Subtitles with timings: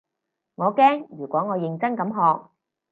[0.55, 2.07] 我驚如果我認真咁
[2.43, 2.49] 學